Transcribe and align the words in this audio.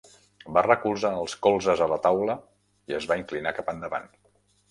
Va 0.53 0.61
recolzar 0.67 1.11
els 1.17 1.35
colzes 1.47 1.83
a 1.85 1.89
la 1.91 1.99
taula 2.07 2.37
i 2.93 2.97
es 3.01 3.09
va 3.13 3.21
inclinar 3.23 3.55
cap 3.59 3.73
endavant. 3.77 4.09